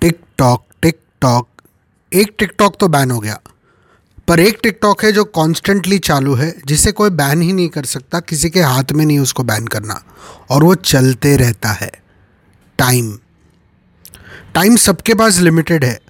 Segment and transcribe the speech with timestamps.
[0.00, 1.48] Tick tock tick tock
[2.12, 3.40] एक TikTok तो ban हो गया।
[4.28, 8.20] पर एक टिकटॉक है जो कॉन्स्टेंटली चालू है, जिसे कोई बैन ही नहीं कर सकता,
[8.20, 10.04] किसी के हाथ में नहीं उसको बैन करना।
[10.50, 11.90] और वो चलते रहता है।
[12.78, 13.18] टाइम
[14.54, 16.00] टाइम सबके पास लिमिटेड है।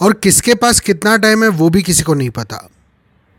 [0.00, 2.70] और किसके पास कितना टाइम है, वो भी किसी को नहीं पता।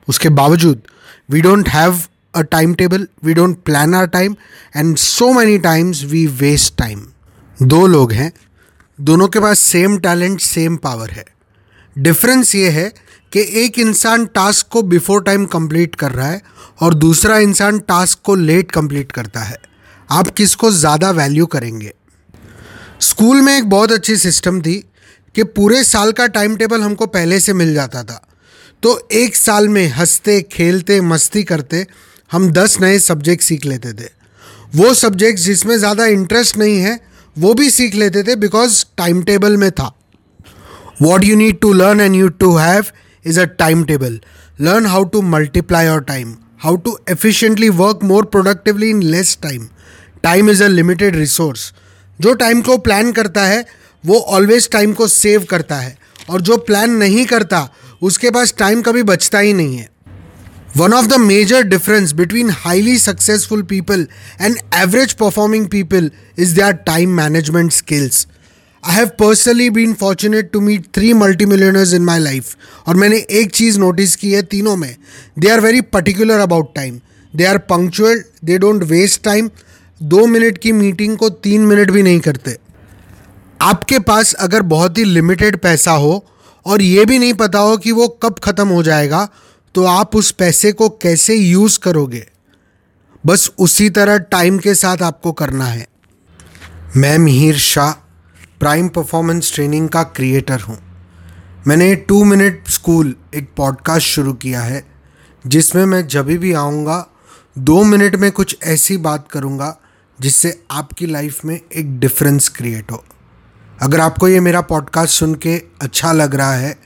[0.09, 0.81] उसके बावजूद
[1.29, 2.01] we don't have
[2.35, 4.35] a time table we don't plan our time
[4.75, 7.07] and so many times we waste time
[7.63, 8.31] दो लोग हैं
[8.99, 11.25] दोनों के पास सेम टैलेंट सेम पावर है।
[11.95, 12.89] डिफरेंस ये है
[13.31, 16.41] कि एक इंसान टास्क को बिफोर टाइम कंप्लीट कर रहा है
[16.81, 19.57] और दूसरा इंसान टास्क को लेट कंप्लीट करता है।
[20.09, 21.93] आप किसको ज़्यादा वैल्यू करेंगे?
[23.01, 24.75] स्कूल में एक बहुत अच्छी सिस्टम थी
[25.35, 28.21] कि पूरे साल का टाइम टेबल हमको पहले से मिल जाता था।
[28.83, 31.85] तो एक साल में हँसते, खेलते, मस्ती करते
[32.31, 34.09] हम दस नए सब्जेक्ट सीख लेते थे।
[34.75, 36.99] वो सब्जेक्ट जिसमें ज़्यादा इंटरेस्ट नहीं है
[37.39, 39.93] वो भी सीख लेते थे बिकॉज़ टाइम टेबल में था।
[41.01, 42.85] What you need to learn and you to have
[43.25, 44.19] is a time table
[44.61, 49.67] learn how to multiply your time how to efficiently work more productively in less time
[50.23, 51.73] time is a limited resource
[52.21, 53.65] जो time को plan करता है,
[54.05, 55.97] वो always time को save करता है।
[56.29, 57.69] और जो प्लान नहीं करता,
[58.01, 59.89] उसके पास टाइम कभी बचता ही नहीं है।
[60.77, 64.05] One of the major difference between highly successful people
[64.41, 68.27] and average performing people is their time management skills
[68.83, 72.55] I have personally been fortunate to meet three multi millionaires in my life
[72.87, 74.95] और मैंने एक चीज़ notice की है तीनों में।
[75.39, 76.99] They are very particular about time
[77.33, 79.49] they are punctual they don't waste time
[80.01, 82.57] दो minute की मीटिंग को तीन मिनट भी नहीं करते।
[83.61, 86.25] आपके पास अगर बहुत ही लिमिटेड पैसा हो,
[86.65, 89.27] और ये भी नहीं पता हो कि वो कब ख़त्म हो जाएगा
[89.75, 92.25] तो आप उस पैसे को कैसे यूज़ करोगे?
[93.25, 95.87] बस उसी तरह टाइम के साथ आपको करना है।
[96.97, 97.91] मैं Mihir Shah,
[98.59, 100.77] prime performance training का क्रिएटर हूँ।
[101.67, 104.85] मैंने टू मिनट स्कूल एक पॉडकास्ट शुरू किया है,
[105.47, 107.07] जिसमें मैं जब भी आऊँगा,
[107.57, 109.77] दो मिनट में कुछ ऐसी बात करूँगा,
[110.19, 113.03] जिससे आपकी लाइफ में एक डिफरेंस क्रिएट हो।
[113.81, 116.77] अगर आपको ये मेरा पॉडकास्ट सुन के अच्छा लग रहा है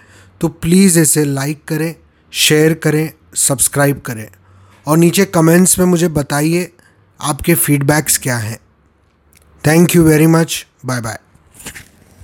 [0.41, 1.95] तो प्लीज़ इसे लाइक करें
[2.33, 4.29] शेयर करें सब्सक्राइब करें।
[4.87, 6.71] और नीचे कमेंट्स में मुझे बताइए
[7.21, 8.59] आपके फीडबैक्स क्या हैं।
[9.67, 11.19] Thank you very much bye bye